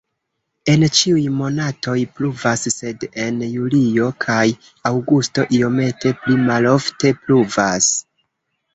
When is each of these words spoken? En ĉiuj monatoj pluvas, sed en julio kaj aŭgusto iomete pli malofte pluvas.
En 0.71 0.85
ĉiuj 0.99 1.25
monatoj 1.41 1.95
pluvas, 2.15 2.65
sed 2.77 3.07
en 3.27 3.39
julio 3.59 4.09
kaj 4.27 4.41
aŭgusto 4.93 5.49
iomete 5.61 6.17
pli 6.25 6.43
malofte 6.51 7.17
pluvas. 7.25 7.97